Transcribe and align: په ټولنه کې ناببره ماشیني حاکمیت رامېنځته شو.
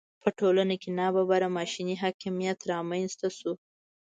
په 0.21 0.29
ټولنه 0.39 0.75
کې 0.81 0.89
ناببره 0.99 1.47
ماشیني 1.57 1.95
حاکمیت 2.03 2.59
رامېنځته 2.71 3.27
شو. 3.37 3.51